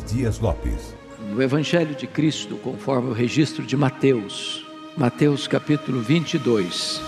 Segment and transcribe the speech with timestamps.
[0.00, 0.94] Dias Lopes.
[1.30, 4.64] No Evangelho de Cristo, conforme o registro de Mateus,
[4.96, 7.00] Mateus capítulo 22,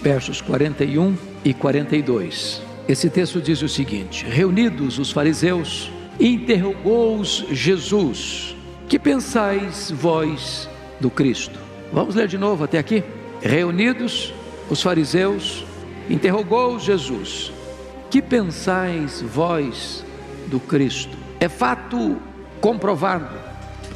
[0.00, 2.62] versos 41 e 42.
[2.88, 8.56] Esse texto diz o seguinte: Reunidos os fariseus, interrogou-os Jesus:
[8.88, 10.68] Que pensais vós
[11.00, 11.58] do Cristo?
[11.92, 13.02] Vamos ler de novo até aqui?
[13.40, 14.32] Reunidos
[14.68, 15.64] os fariseus,
[16.08, 17.52] interrogou-os Jesus:
[18.10, 20.04] Que pensais vós
[20.46, 21.16] do Cristo?
[21.38, 22.18] É fato
[22.60, 23.28] comprovado,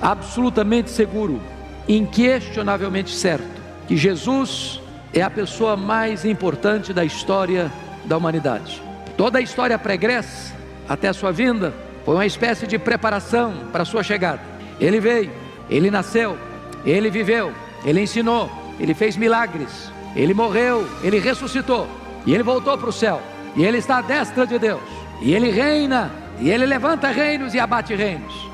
[0.01, 1.41] absolutamente seguro,
[1.89, 4.81] inquestionavelmente certo, que Jesus
[5.13, 7.71] é a pessoa mais importante da história
[8.05, 8.83] da humanidade.
[9.17, 10.55] Toda a história pregressa
[10.89, 11.73] até a sua vinda
[12.05, 14.41] foi uma espécie de preparação para a sua chegada.
[14.81, 15.31] Ele veio,
[15.71, 16.37] ele nasceu,
[16.85, 17.53] ele viveu,
[17.85, 21.89] ele ensinou, ele fez milagres, ele morreu, ele ressuscitou
[22.27, 23.21] e ele voltou para o céu.
[23.57, 24.83] E ele está à destra de Deus.
[25.23, 28.54] E ele reina, e ele levanta reinos e abate reinos.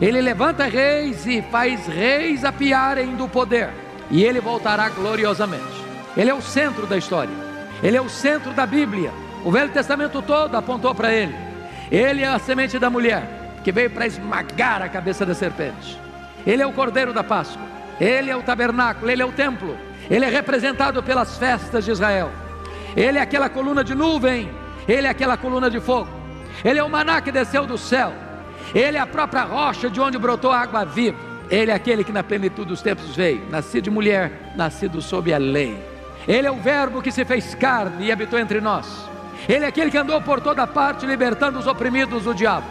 [0.00, 3.70] Ele levanta reis e faz reis apiarem do poder.
[4.10, 5.62] E ele voltará gloriosamente.
[6.16, 7.34] Ele é o centro da história.
[7.82, 9.12] Ele é o centro da Bíblia.
[9.44, 11.34] O Velho Testamento todo apontou para ele.
[11.90, 15.98] Ele é a semente da mulher que veio para esmagar a cabeça da serpente.
[16.46, 17.62] Ele é o cordeiro da Páscoa.
[18.00, 19.76] Ele é o tabernáculo, ele é o templo.
[20.08, 22.30] Ele é representado pelas festas de Israel.
[22.96, 24.50] Ele é aquela coluna de nuvem,
[24.88, 26.08] ele é aquela coluna de fogo.
[26.64, 28.12] Ele é o maná que desceu do céu.
[28.74, 31.18] Ele é a própria rocha de onde brotou a água viva.
[31.50, 35.38] Ele é aquele que na plenitude dos tempos veio, nascido de mulher, nascido sob a
[35.38, 35.76] lei.
[36.28, 38.86] Ele é o Verbo que se fez carne e habitou entre nós.
[39.48, 42.66] Ele é aquele que andou por toda parte libertando os oprimidos do diabo.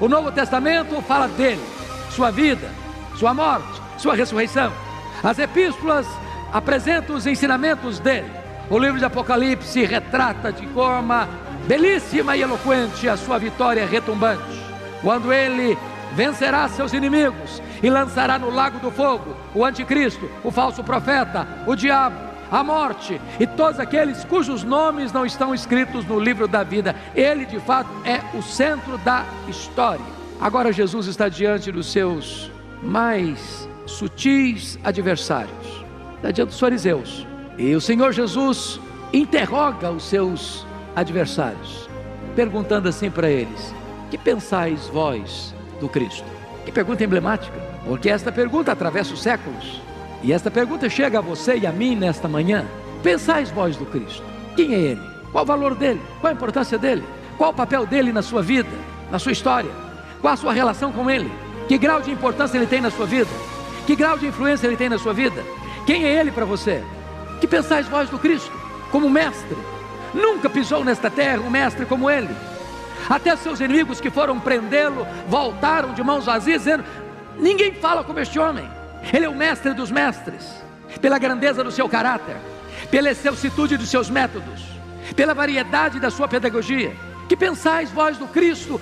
[0.00, 1.62] O Novo Testamento fala dele,
[2.10, 2.70] sua vida,
[3.16, 4.72] sua morte, sua ressurreição.
[5.22, 6.06] As epístolas
[6.52, 8.30] apresentam os ensinamentos dele.
[8.70, 11.28] O livro de Apocalipse retrata de forma
[11.66, 14.65] belíssima e eloquente a sua vitória retumbante,
[15.02, 15.76] quando ele
[16.14, 21.74] vencerá seus inimigos e lançará no lago do fogo o anticristo, o falso profeta, o
[21.74, 22.16] diabo,
[22.50, 26.94] a morte e todos aqueles cujos nomes não estão escritos no livro da vida.
[27.14, 30.04] Ele de fato é o centro da história.
[30.40, 32.50] Agora Jesus está diante dos seus
[32.82, 35.84] mais sutis adversários,
[36.16, 37.26] está diante dos fariseus
[37.58, 38.78] e o Senhor Jesus
[39.12, 41.88] interroga os seus adversários,
[42.34, 43.74] perguntando assim para eles:
[44.10, 46.24] Que pensais vós do Cristo?
[46.64, 49.80] Que pergunta emblemática, porque esta pergunta atravessa os séculos.
[50.22, 52.64] E esta pergunta chega a você e a mim nesta manhã.
[53.02, 54.22] Pensais vós do Cristo?
[54.54, 55.02] Quem é Ele?
[55.30, 56.00] Qual o valor dele?
[56.20, 57.04] Qual a importância dele?
[57.36, 58.70] Qual o papel dele na sua vida,
[59.10, 59.70] na sua história?
[60.20, 61.30] Qual a sua relação com Ele?
[61.68, 63.30] Que grau de importância ele tem na sua vida?
[63.86, 65.42] Que grau de influência ele tem na sua vida?
[65.84, 66.82] Quem é Ele para você?
[67.40, 68.52] Que pensais vós do Cristo
[68.90, 69.56] como mestre?
[70.14, 72.34] Nunca pisou nesta terra um mestre como ele.
[73.08, 76.84] Até seus inimigos que foram prendê-lo voltaram de mãos vazias, dizendo:
[77.38, 78.68] Ninguém fala como este homem.
[79.12, 80.44] Ele é o mestre dos mestres,
[81.00, 82.36] pela grandeza do seu caráter,
[82.90, 84.64] pela excelsitude dos seus métodos,
[85.14, 86.92] pela variedade da sua pedagogia.
[87.28, 88.80] Que pensais vós do Cristo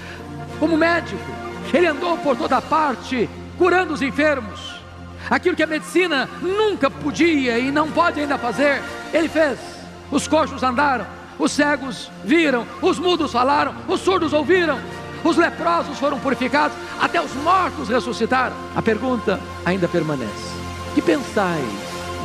[0.59, 1.21] como médico?
[1.73, 3.29] Ele andou por toda parte,
[3.59, 4.75] curando os enfermos,
[5.31, 8.83] Aquilo que a medicina nunca podia e não pode ainda fazer,
[9.13, 9.59] ele fez.
[10.11, 11.07] Os coxos andaram,
[11.39, 14.79] os cegos viram, os mudos falaram, os surdos ouviram,
[15.25, 18.57] os leprosos foram purificados, até os mortos ressuscitaram.
[18.77, 20.55] A pergunta ainda permanece:
[20.95, 21.65] que pensais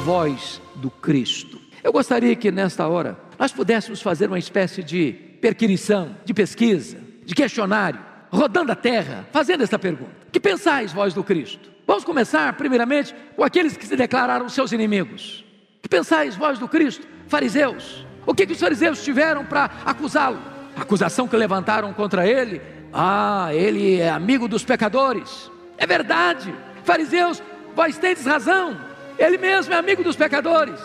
[0.03, 1.59] vós do Cristo?
[1.83, 7.33] Eu gostaria que nesta hora nós pudéssemos fazer uma espécie de perquirição, de pesquisa, de
[7.33, 11.69] questionário, rodando a terra, fazendo esta pergunta: que pensais vós do Cristo?
[11.87, 15.43] Vamos começar, primeiramente, com aqueles que se declararam seus inimigos.
[15.81, 18.05] Que pensais vós do Cristo, fariseus?
[18.25, 20.39] O que, que os fariseus tiveram para acusá-lo?
[20.75, 22.61] Acusação que levantaram contra ele:
[22.93, 25.49] ah, ele é amigo dos pecadores.
[25.77, 27.41] É verdade, fariseus,
[27.75, 28.77] vós tendes razão.
[29.17, 30.79] Ele mesmo é amigo dos pecadores.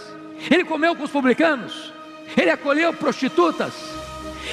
[0.51, 1.93] Ele comeu com os publicanos,
[2.37, 3.73] ele acolheu prostitutas,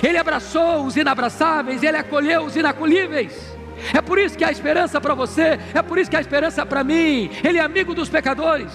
[0.04, 3.52] ele abraçou os inabraçáveis, ele acolheu os inacolhíveis.
[3.94, 6.84] É por isso que há esperança para você, é por isso que há esperança para
[6.84, 7.32] mim.
[7.44, 8.72] Ele é amigo dos pecadores.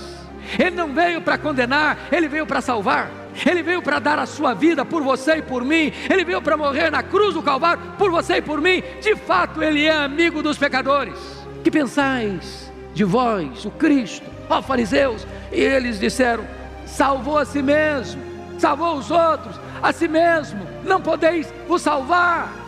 [0.59, 3.11] Ele não veio para condenar, ele veio para salvar.
[3.45, 5.93] Ele veio para dar a sua vida por você e por mim.
[6.09, 8.83] Ele veio para morrer na cruz do Calvário por você e por mim.
[9.00, 11.19] De fato, ele é amigo dos pecadores.
[11.62, 15.26] Que pensais de vós, o Cristo, ó fariseus?
[15.52, 16.45] E eles disseram:
[16.87, 18.23] salvou a si mesmo,
[18.59, 20.66] salvou os outros, a si mesmo.
[20.85, 22.66] Não podeis vos salvar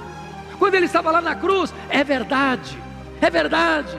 [0.58, 2.76] quando ele estava lá na cruz, é verdade,
[3.20, 3.96] é verdade.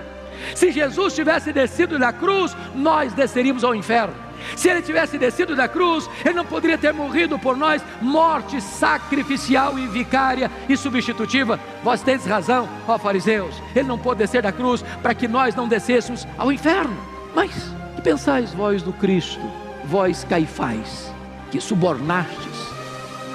[0.55, 4.13] Se Jesus tivesse descido da cruz, nós desceríamos ao inferno.
[4.55, 9.77] Se ele tivesse descido da cruz, ele não poderia ter morrido por nós, morte sacrificial
[9.77, 11.59] e vicária e substitutiva.
[11.83, 15.67] Vós tendes razão, ó fariseus, ele não pôde descer da cruz para que nós não
[15.67, 16.97] descêssemos ao inferno.
[17.35, 17.51] Mas
[17.95, 19.41] que pensais vós do Cristo,
[19.85, 21.13] vós caifais,
[21.51, 22.69] que subornastes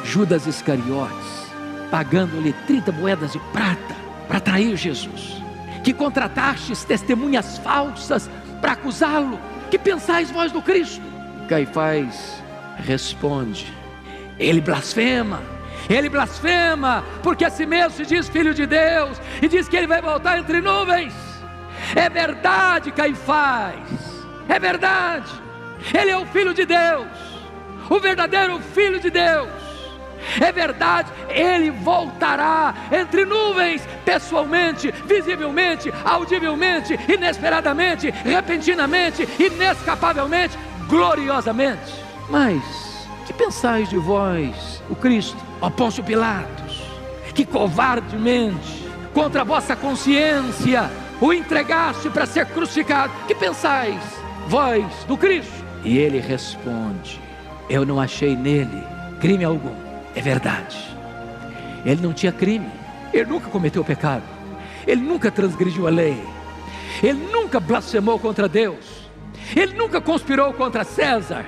[0.04, 1.34] Judas Iscariotes?
[1.94, 3.94] pagando-lhe 30 moedas de prata
[4.26, 5.40] para trair Jesus,
[5.84, 8.28] que contratastes testemunhas falsas
[8.60, 9.38] para acusá-lo,
[9.74, 11.02] que pensais vós do Cristo?
[11.48, 12.40] Caifás
[12.76, 13.72] responde:
[14.38, 15.42] ele blasfema,
[15.90, 19.88] ele blasfema, porque a si mesmo se diz filho de Deus e diz que ele
[19.88, 21.12] vai voltar entre nuvens.
[21.96, 23.76] É verdade, Caifás,
[24.48, 25.30] é verdade,
[25.92, 27.08] ele é o filho de Deus,
[27.90, 29.63] o verdadeiro filho de Deus
[30.40, 41.92] É verdade, ele voltará entre nuvens, pessoalmente, visivelmente, audivelmente, inesperadamente, repentinamente, inescapavelmente, gloriosamente.
[42.28, 42.62] Mas
[43.26, 46.82] que pensais de vós, o Cristo, apóstolo Pilatos,
[47.34, 50.90] que covardemente, contra a vossa consciência,
[51.20, 53.12] o entregaste para ser crucificado?
[53.26, 54.00] Que pensais,
[54.46, 55.64] vós, do Cristo?
[55.84, 57.20] E ele responde:
[57.68, 58.82] Eu não achei nele
[59.20, 59.83] crime algum.
[60.14, 60.76] É verdade.
[61.84, 62.70] Ele não tinha crime.
[63.12, 64.24] Ele nunca cometeu pecado.
[64.86, 66.22] Ele nunca transgrediu a lei.
[67.02, 69.10] Ele nunca blasfemou contra Deus.
[69.54, 71.44] Ele nunca conspirou contra César.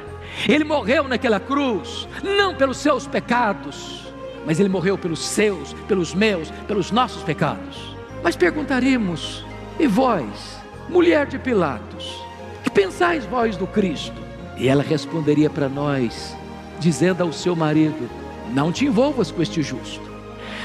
[0.48, 4.06] Ele morreu naquela cruz, não pelos seus pecados,
[4.44, 7.96] mas ele morreu pelos seus, pelos meus, pelos nossos pecados.
[8.22, 9.44] Mas perguntaríamos:
[9.78, 12.22] e vós, mulher de Pilatos,
[12.62, 14.20] que pensais vós do Cristo?
[14.56, 16.36] E ela responderia para nós,
[16.78, 18.08] dizendo ao seu marido:
[18.52, 20.02] Não te envolvas com este justo,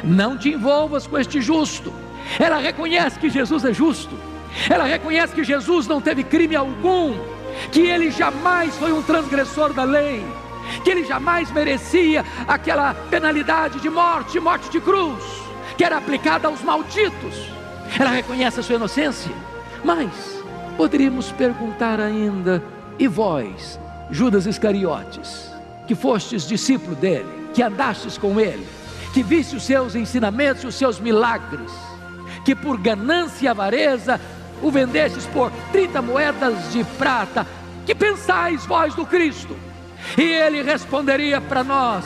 [0.04, 1.94] não te envolvas com este justo.
[2.40, 4.16] Ela reconhece que Jesus é justo,
[4.70, 7.14] ela reconhece que Jesus não teve crime algum,
[7.72, 10.24] que ele jamais foi um transgressor da lei,
[10.84, 15.24] que ele jamais merecia aquela penalidade de morte, morte de cruz,
[15.78, 17.50] que era aplicada aos malditos.
[18.00, 19.32] Ela reconhece a sua inocência,
[19.84, 20.44] mas
[20.78, 22.64] poderíamos perguntar ainda:
[22.98, 25.52] e vós, Judas Iscariotes,
[25.88, 28.66] que fostes discípulo dele, que andastes com ele,
[29.14, 31.72] que viste os seus ensinamentos e os seus milagres,
[32.46, 34.20] que por ganância e avareza
[34.62, 37.46] o vendestes por 30 moedas de prata.
[37.86, 39.56] Que pensais vós do Cristo?
[40.18, 42.06] E ele responderia para nós: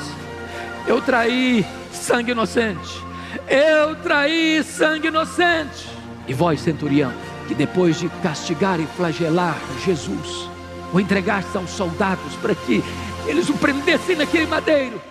[0.88, 3.04] Eu traí sangue inocente,
[3.48, 5.90] eu traí sangue inocente.
[6.28, 7.14] E vós, centurião,
[7.48, 10.50] que depois de castigar e flagelar Jesus,
[10.92, 12.84] o entregaste aos soldados para que
[13.28, 15.02] eles o prendessem naquele madeiro,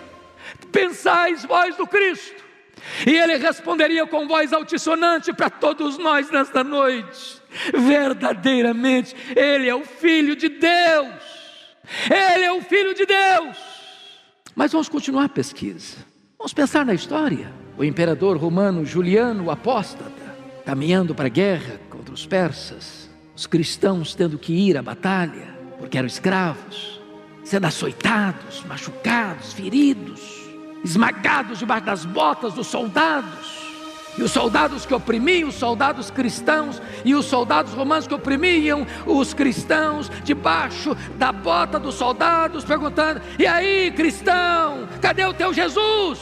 [0.75, 2.43] pensais vós do Cristo?
[3.07, 7.41] E ele responderia com voz altissonante para todos nós nesta noite:
[7.73, 11.13] verdadeiramente, Ele é o Filho de Deus,
[12.11, 13.57] Ele é o Filho de Deus.
[14.53, 15.97] Mas vamos continuar a pesquisa,
[16.37, 17.51] vamos pensar na história.
[17.77, 24.13] O imperador romano Juliano, o apóstata, caminhando para a guerra contra os persas, os cristãos
[24.13, 27.01] tendo que ir à batalha, porque eram escravos,
[27.43, 30.34] sendo açoitados, machucados, feridos
[30.85, 33.65] esmagados debaixo das botas dos soldados.
[34.17, 39.33] E os soldados que oprimiam, os soldados cristãos, e os soldados romanos que oprimiam os
[39.33, 46.19] cristãos, debaixo da bota dos soldados, perguntando: e aí, cristão, cadê o teu Jesus?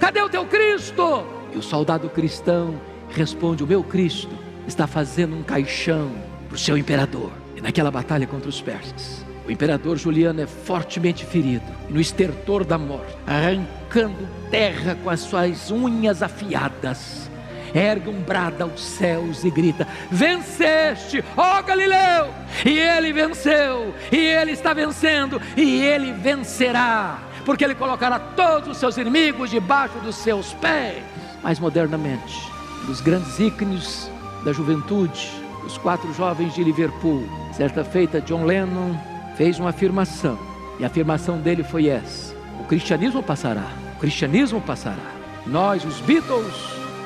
[0.00, 1.24] Cadê o teu Cristo?
[1.52, 4.34] E o soldado cristão responde: o meu Cristo
[4.66, 6.10] está fazendo um caixão
[6.48, 7.30] para o seu imperador.
[7.54, 12.76] E naquela batalha contra os persas, o imperador Juliano é fortemente ferido, no estertor da
[12.76, 17.30] morte, arrancando terra com as suas unhas afiadas.
[17.74, 22.28] Erga um brado aos céus e grita: Venceste, ó Galileu!
[22.64, 28.76] E ele venceu, e ele está vencendo, e ele vencerá, porque ele colocará todos os
[28.76, 31.02] seus inimigos debaixo dos seus pés.
[31.42, 32.50] Mais modernamente,
[32.86, 34.10] dos grandes ícones
[34.44, 35.30] da juventude,
[35.64, 40.36] os quatro jovens de Liverpool, certa feita, John Lennon fez uma afirmação,
[40.80, 45.14] e a afirmação dele foi essa: o cristianismo passará, o cristianismo passará.
[45.46, 46.52] Nós, os Beatles,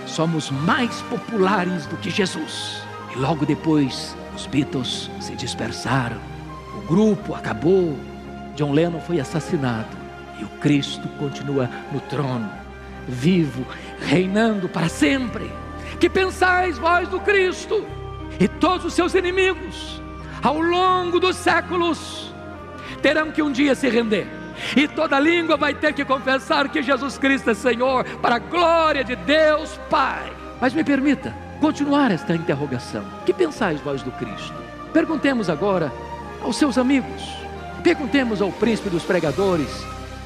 [0.06, 2.82] somos mais populares do que Jesus.
[3.14, 6.16] E logo depois, os Beatles se dispersaram,
[6.74, 7.96] o grupo acabou,
[8.56, 9.94] John Lennon foi assassinado
[10.40, 12.50] e o Cristo continua no trono,
[13.06, 13.64] vivo,
[14.00, 15.52] reinando para sempre.
[16.00, 17.84] Que pensais vós do Cristo
[18.40, 20.01] e todos os seus inimigos
[20.42, 22.34] ao longo dos séculos,
[23.00, 24.26] terão que um dia se render.
[24.76, 29.04] E toda língua vai ter que confessar que Jesus Cristo é Senhor, para a glória
[29.04, 30.30] de Deus Pai.
[30.60, 34.54] Mas me permita continuar esta interrogação: que pensais vós do Cristo?
[34.92, 35.92] Perguntemos agora
[36.42, 37.22] aos seus amigos,
[37.82, 39.70] perguntemos ao príncipe dos pregadores,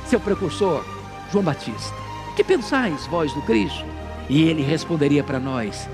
[0.07, 0.85] seu precursor,
[1.31, 1.95] João Batista:
[2.35, 3.85] que pensais vós do Cristo?
[4.29, 5.89] E ele responderia para nós: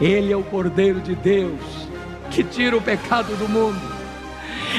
[0.00, 1.91] Ele é o Cordeiro de Deus
[2.32, 3.80] que tira o pecado do mundo.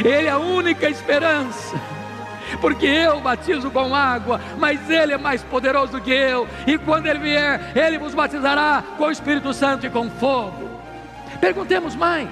[0.03, 1.79] Ele é a única esperança.
[2.59, 7.19] Porque eu batizo com água, mas Ele é mais poderoso que eu, e quando Ele
[7.19, 10.69] vier, Ele vos batizará com o Espírito Santo e com fogo.
[11.41, 12.29] Perguntemos mais,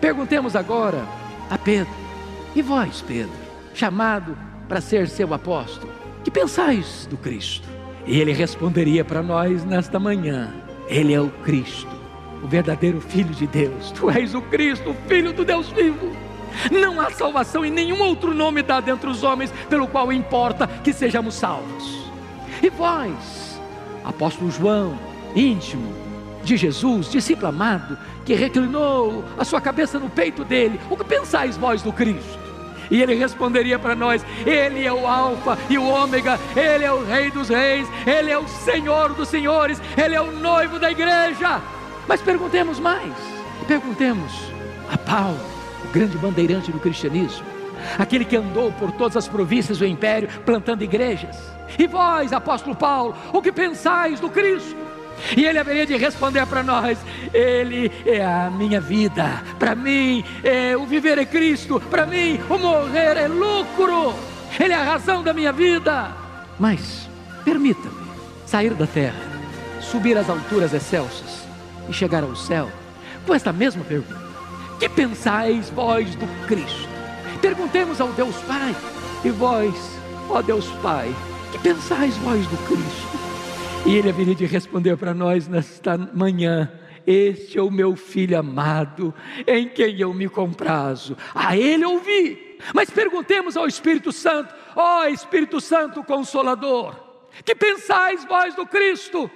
[0.00, 1.04] perguntemos agora
[1.48, 1.92] a Pedro:
[2.54, 3.30] e vós, Pedro,
[3.74, 4.36] chamado
[4.68, 5.92] para ser seu apóstolo,
[6.24, 7.68] que pensais do Cristo?
[8.06, 10.52] E ele responderia para nós nesta manhã:
[10.88, 11.97] Ele é o Cristo
[12.42, 13.90] o verdadeiro Filho de Deus.
[13.92, 16.10] Tu és o Cristo, o Filho do Deus vivo.
[16.70, 20.92] Não há salvação em nenhum outro nome dado entre os homens, pelo qual importa que
[20.92, 22.10] sejamos salvos.
[22.62, 23.60] E vós,
[24.04, 24.98] apóstolo João,
[25.34, 25.92] íntimo
[26.42, 31.56] de Jesus, discípulo amado, que reclinou a sua cabeça no peito dele, o que pensais
[31.56, 32.48] vós do Cristo?
[32.90, 37.04] E ele responderia para nós: Ele é o Alfa e o Ômega, Ele é o
[37.04, 41.60] Rei dos Reis, Ele é o Senhor dos Senhores, Ele é o noivo da igreja.
[42.08, 43.12] Mas perguntemos mais,
[43.66, 44.32] perguntemos
[44.90, 45.38] a Paulo,
[45.84, 47.44] o grande bandeirante do cristianismo,
[47.98, 51.36] aquele que andou por todas as províncias do império plantando igrejas.
[51.78, 54.74] E vós, apóstolo Paulo, o que pensais do Cristo?
[55.36, 56.96] E ele haveria de responder para nós:
[57.34, 62.56] Ele é a minha vida, para mim é, o viver é Cristo, para mim o
[62.56, 64.14] morrer é lucro,
[64.58, 66.10] Ele é a razão da minha vida.
[66.58, 67.06] Mas
[67.44, 68.08] permita-me
[68.46, 69.20] sair da terra,
[69.80, 71.37] subir às alturas excelsas
[71.88, 72.70] e chegar ao céu
[73.26, 74.20] com esta mesma pergunta:
[74.78, 76.88] Que pensais vós do Cristo?
[77.40, 78.74] Perguntemos ao Deus Pai,
[79.24, 79.74] e vós,
[80.28, 81.14] ó Deus Pai,
[81.52, 83.18] que pensais vós do Cristo?
[83.86, 86.70] E ele haveria de responder para nós nesta manhã:
[87.06, 89.14] Este é o meu filho amado,
[89.46, 91.16] em quem eu me comprazo.
[91.34, 92.58] A ele ouvi.
[92.74, 96.96] Mas perguntemos ao Espírito Santo: Ó oh, Espírito Santo Consolador,
[97.44, 99.30] que pensais vós do Cristo?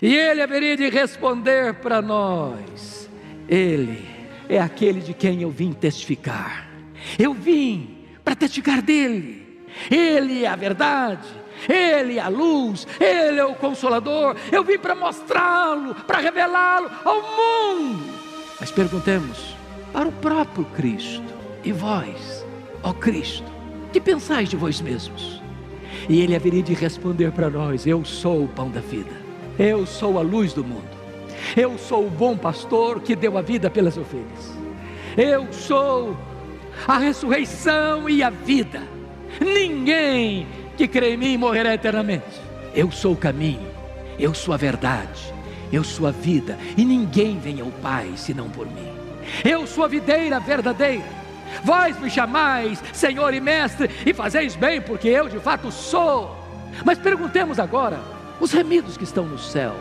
[0.00, 3.08] E ele haveria de responder para nós:
[3.48, 4.06] Ele
[4.48, 6.68] é aquele de quem eu vim testificar.
[7.18, 9.46] Eu vim para testificar dele.
[9.90, 11.28] Ele é a verdade,
[11.68, 14.36] Ele é a luz, Ele é o consolador.
[14.50, 18.04] Eu vim para mostrá-lo, para revelá-lo ao mundo.
[18.58, 19.54] Mas perguntemos
[19.92, 21.22] para o próprio Cristo:
[21.62, 22.44] E vós,
[22.82, 23.50] ó Cristo,
[23.92, 25.42] que pensais de vós mesmos?
[26.08, 29.25] E Ele haveria de responder para nós: Eu sou o pão da vida,
[29.58, 30.88] eu sou a luz do mundo,
[31.56, 34.56] eu sou o bom pastor que deu a vida pelas ovelhas,
[35.16, 36.16] eu sou
[36.86, 38.82] a ressurreição e a vida.
[39.40, 40.46] Ninguém
[40.76, 42.40] que crê em mim morrerá eternamente.
[42.74, 43.66] Eu sou o caminho,
[44.18, 45.32] eu sou a verdade,
[45.72, 48.88] eu sou a vida, e ninguém vem ao Pai senão por mim.
[49.44, 51.04] Eu sou a videira verdadeira.
[51.64, 56.36] Vós me chamais Senhor e Mestre, e fazeis bem, porque eu de fato sou.
[56.84, 57.98] Mas perguntemos agora:
[58.40, 59.74] os remidos que estão no céu,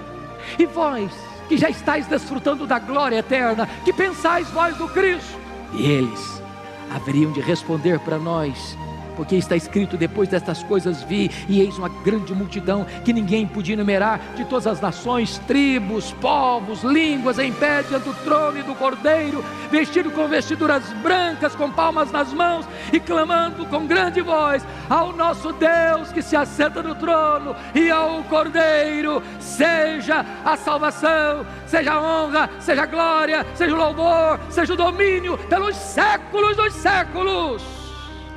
[0.57, 1.11] e vós
[1.47, 5.39] que já estáis desfrutando da glória eterna, que pensais vós do Cristo?
[5.73, 6.41] E eles
[6.89, 8.77] haveriam de responder para nós
[9.15, 13.73] porque está escrito: depois destas coisas vi, e eis uma grande multidão que ninguém podia
[13.73, 18.75] enumerar, de todas as nações, tribos, povos, línguas, em pé diante do trono e do
[18.75, 25.13] cordeiro, vestido com vestiduras brancas, com palmas nas mãos, e clamando com grande voz ao
[25.13, 32.01] nosso Deus que se assenta no trono e ao cordeiro, seja a salvação, seja a
[32.01, 37.84] honra, seja a glória, seja o louvor, seja o domínio pelos séculos dos séculos.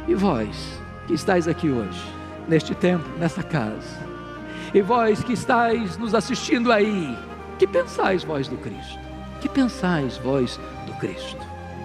[0.08, 2.02] E vós que estáis aqui hoje,
[2.48, 4.08] neste tempo, nesta casa,
[4.72, 7.14] e vós que estáis nos assistindo aí,
[7.58, 8.98] que pensais vós do Cristo?
[9.38, 11.36] Que pensais vós do Cristo?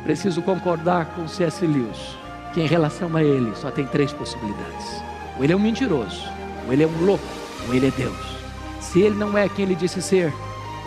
[0.05, 1.67] Preciso concordar com C.S.
[1.67, 2.17] Lewis,
[2.53, 5.03] que em relação a ele só tem três possibilidades:
[5.37, 6.23] ou ele é um mentiroso,
[6.65, 7.27] ou ele é um louco,
[7.67, 8.37] ou ele é Deus.
[8.79, 10.33] Se ele não é quem ele disse ser,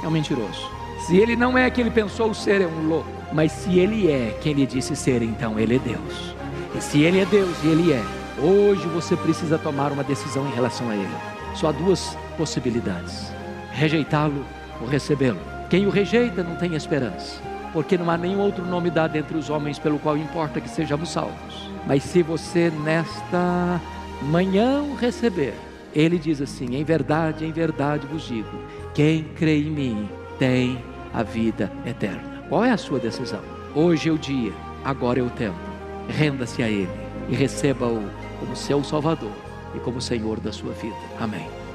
[0.03, 0.71] é um mentiroso.
[1.07, 3.11] Se ele não é quem ele pensou ser, é um louco.
[3.31, 6.36] Mas se ele é quem ele disse ser, então ele é Deus.
[6.81, 8.03] Se Ele é Deus, e Ele é,
[8.39, 11.15] hoje você precisa tomar uma decisão em relação a Ele.
[11.55, 13.33] Só há duas possibilidades:
[13.73, 14.45] rejeitá-lo
[14.81, 15.41] ou recebê-lo.
[15.71, 17.41] Quem o rejeita não tem esperança,
[17.73, 21.09] porque não há nenhum outro nome dado entre os homens pelo qual importa que sejamos
[21.09, 21.71] salvos.
[21.87, 23.81] Mas se você nesta
[24.23, 25.55] manhã o receber,
[25.95, 28.59] ele diz assim: em verdade, em verdade vos digo:
[28.95, 30.09] quem crê em mim
[30.39, 32.45] tem a vida eterna.
[32.49, 33.41] Qual é a sua decisão?
[33.75, 34.53] Hoje é o dia,
[34.85, 35.66] agora é o tempo
[36.09, 36.89] renda-se a Ele
[37.29, 38.03] e receba-o
[38.39, 39.33] como seu Salvador
[39.75, 40.97] e como Senhor da sua vida.
[41.19, 41.66] Amém.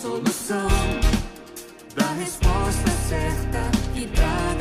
[0.00, 0.68] solução,
[1.96, 3.58] da resposta certa
[3.92, 4.57] que dá.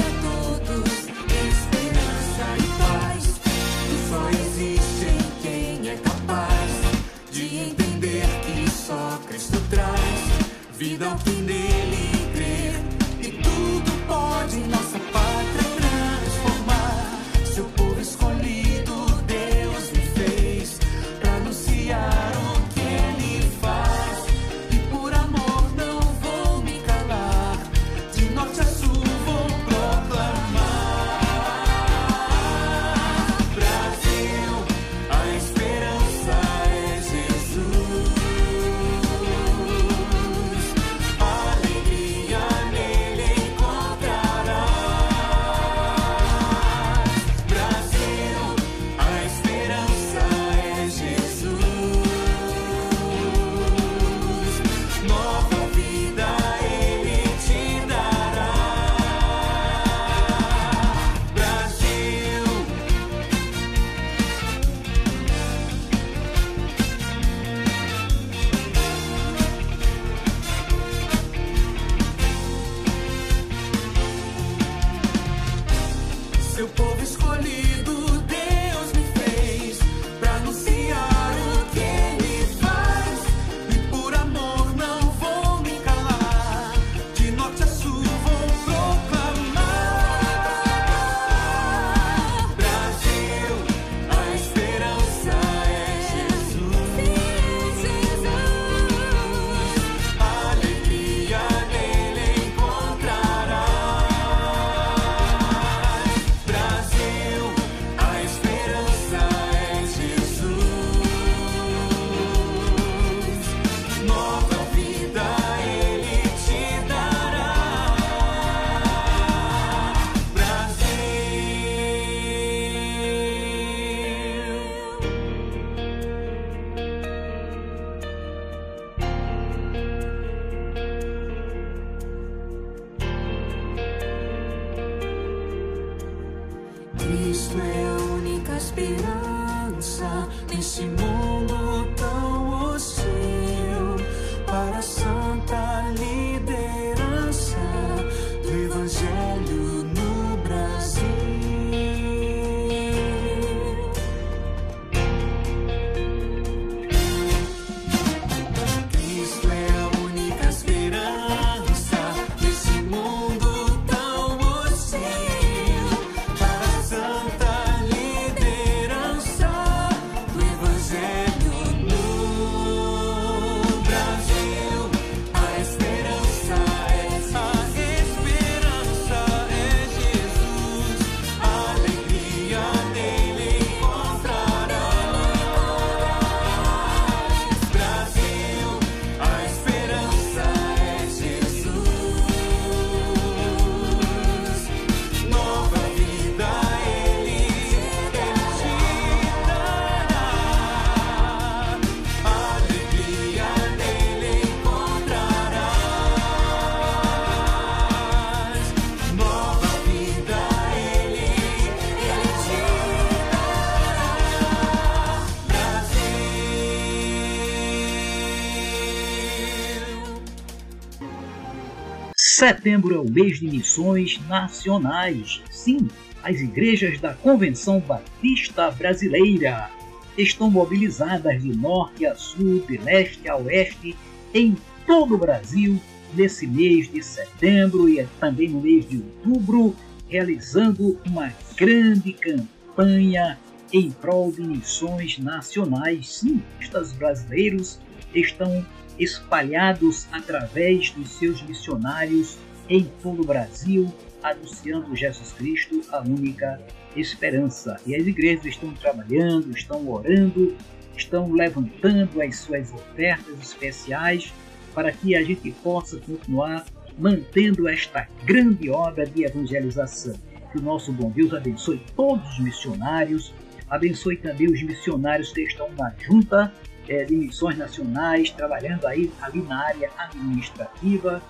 [222.38, 225.42] Setembro é o mês de missões nacionais.
[225.50, 225.88] Sim,
[226.22, 229.72] as igrejas da Convenção Batista Brasileira
[230.16, 233.96] estão mobilizadas de norte a sul, de leste a oeste,
[234.36, 235.82] em todo o Brasil,
[236.14, 239.76] nesse mês de setembro e também no mês de outubro,
[240.08, 243.40] realizando uma grande campanha
[243.74, 246.20] em prol de missões nacionais.
[246.20, 247.80] Sim, estes brasileiros
[248.14, 248.64] estão
[249.00, 252.38] espalhados através dos seus missionários
[252.70, 256.60] em todo o Brasil, anunciando Jesus Cristo, a única
[256.96, 257.80] esperança.
[257.86, 260.56] E as igrejas estão trabalhando, estão orando,
[260.96, 264.34] estão levantando as suas ofertas especiais
[264.74, 266.66] para que a gente possa continuar
[266.98, 270.16] mantendo esta grande obra de evangelização.
[270.52, 273.34] Que o nosso bom Deus abençoe todos os missionários,
[273.70, 276.54] abençoe também os missionários que estão na junta
[276.88, 281.22] é, de missões nacionais, trabalhando aí ali na área administrativa,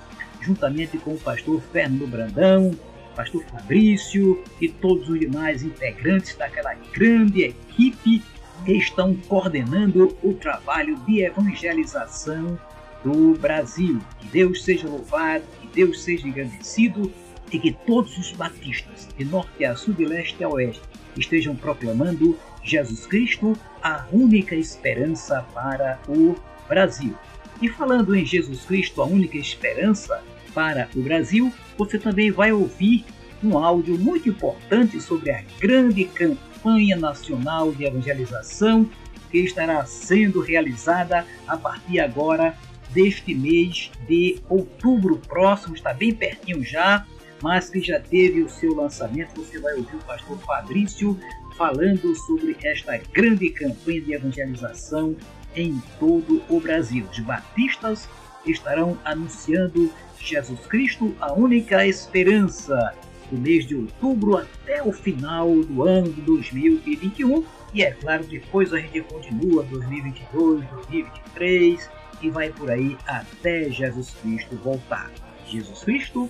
[0.42, 2.72] juntamente com o pastor Fernando Brandão,
[3.16, 8.24] pastor Fabrício e todos os demais integrantes daquela grande equipe
[8.66, 12.60] que estão coordenando o trabalho de evangelização
[13.04, 14.00] do Brasil.
[14.20, 17.12] Que Deus seja louvado, que Deus seja engrandecido
[17.52, 20.82] e que todos os batistas, de norte a sul, de leste a oeste,
[21.16, 22.38] estejam proclamando
[22.70, 26.36] Jesus Cristo, a única esperança para o
[26.68, 27.16] Brasil.
[27.62, 30.22] E falando em Jesus Cristo, a única esperança
[30.54, 33.06] para o Brasil, você também vai ouvir
[33.44, 38.90] um áudio muito importante sobre a grande campanha nacional de evangelização
[39.32, 42.58] que estará sendo realizada a partir agora
[42.90, 47.06] deste mês de outubro próximo, está bem pertinho já,
[47.42, 49.42] mas que já teve o seu lançamento.
[49.42, 51.18] Você vai ouvir o pastor Fabrício
[51.58, 55.16] falando sobre esta grande campanha de evangelização
[55.56, 57.06] em todo o Brasil.
[57.12, 58.08] Os batistas
[58.46, 62.94] estarão anunciando Jesus Cristo, a única esperança,
[63.30, 67.44] do mês de outubro até o final do ano de 2021.
[67.74, 71.90] E é claro, depois a gente continua 2022, 2023
[72.22, 75.12] e vai por aí até Jesus Cristo voltar.
[75.46, 76.30] Jesus Cristo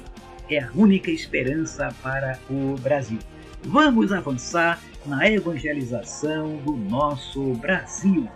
[0.50, 3.20] é a única esperança para o Brasil.
[3.64, 8.28] Vamos avançar na evangelização do nosso Brasil.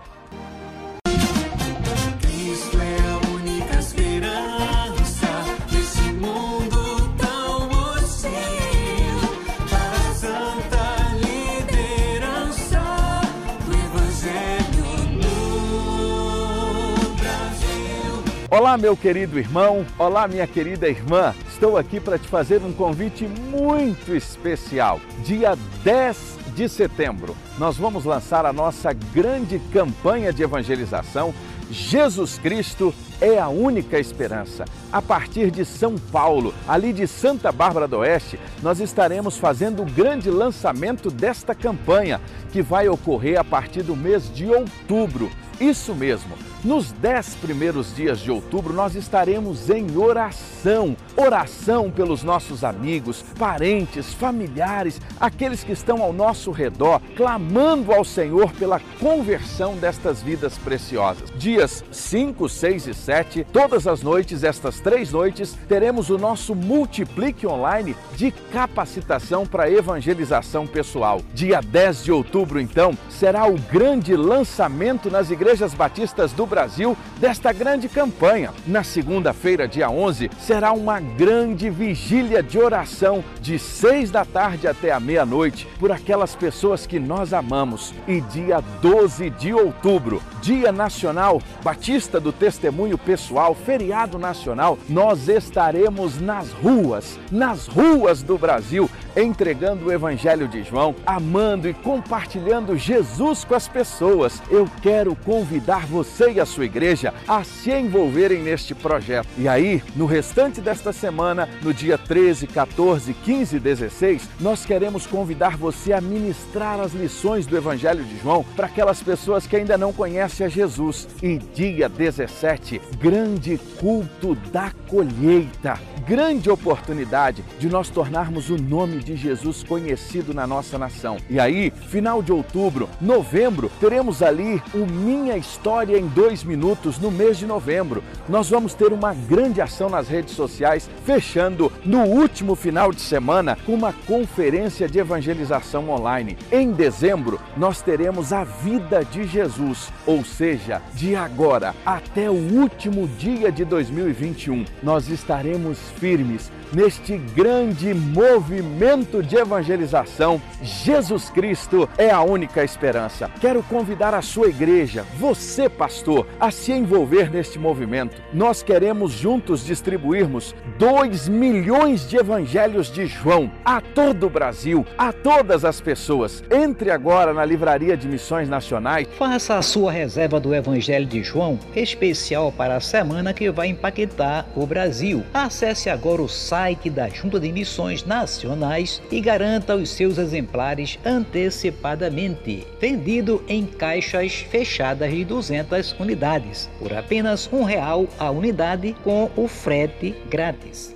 [18.53, 21.33] Olá, meu querido irmão, olá, minha querida irmã.
[21.47, 24.99] Estou aqui para te fazer um convite muito especial.
[25.23, 31.33] Dia 10 de setembro, nós vamos lançar a nossa grande campanha de evangelização.
[31.71, 34.65] Jesus Cristo é a única esperança.
[34.91, 39.89] A partir de São Paulo, ali de Santa Bárbara do Oeste, nós estaremos fazendo o
[39.89, 42.19] grande lançamento desta campanha,
[42.51, 45.31] que vai ocorrer a partir do mês de outubro.
[45.57, 46.50] Isso mesmo.
[46.63, 50.95] Nos dez primeiros dias de outubro, nós estaremos em oração.
[51.17, 58.51] Oração pelos nossos amigos, parentes, familiares, aqueles que estão ao nosso redor, clamando ao Senhor
[58.53, 61.31] pela conversão destas vidas preciosas.
[61.35, 67.47] Dias 5, 6 e 7, todas as noites, estas três noites, teremos o nosso Multiplique
[67.47, 71.21] Online de capacitação para evangelização pessoal.
[71.33, 77.53] Dia 10 de outubro, então, será o grande lançamento nas igrejas batistas do Brasil desta
[77.53, 78.53] grande campanha.
[78.67, 84.91] Na segunda-feira, dia 11, será uma grande vigília de oração de seis da tarde até
[84.91, 87.93] a meia-noite por aquelas pessoas que nós amamos.
[88.05, 96.19] E dia 12 de outubro, Dia Nacional Batista do Testemunho Pessoal, feriado nacional, nós estaremos
[96.19, 103.43] nas ruas, nas ruas do Brasil, entregando o Evangelho de João, amando e compartilhando Jesus
[103.43, 104.41] com as pessoas.
[104.49, 109.27] Eu quero convidar você e a sua igreja a se envolverem neste projeto.
[109.37, 115.05] E aí, no restante desta semana, no dia 13, 14, 15 e 16, nós queremos
[115.05, 119.77] convidar você a ministrar as lições do Evangelho de João para aquelas pessoas que ainda
[119.77, 121.07] não conhecem a Jesus.
[121.21, 125.79] E dia 17, grande culto da colheita.
[126.07, 131.17] Grande oportunidade de nós tornarmos o nome de Jesus conhecido na nossa nação.
[131.29, 137.11] E aí, final de outubro, novembro, teremos ali o Minha História em dois minutos no
[137.11, 138.03] mês de novembro.
[138.29, 143.57] Nós vamos ter uma grande ação nas redes sociais, fechando no último final de semana
[143.67, 146.37] uma conferência de evangelização online.
[146.51, 153.07] Em dezembro, nós teremos a vida de Jesus, ou seja, de agora até o último
[153.07, 160.41] dia de 2021, nós estaremos firmes neste grande movimento de evangelização.
[160.61, 163.29] Jesus Cristo é a única esperança.
[163.39, 168.21] Quero convidar a sua igreja, você, pastor, a se envolver neste movimento.
[168.33, 175.11] Nós queremos juntos distribuirmos 2 milhões de evangelhos de João a todo o Brasil, a
[175.11, 176.43] todas as pessoas.
[176.49, 179.07] Entre agora na Livraria de Missões Nacionais.
[179.17, 184.47] Faça a sua reserva do Evangelho de João, especial para a semana que vai impactar
[184.55, 185.23] o Brasil.
[185.33, 186.60] Acesse agora o site
[186.91, 192.67] da Junta de Missões Nacionais e garanta os seus exemplares antecipadamente.
[192.79, 199.47] Vendido em caixas fechadas de 200 unidades, por apenas um real a unidade com o
[199.47, 200.95] frete grátis.